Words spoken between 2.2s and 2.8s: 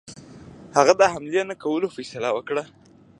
وکړه.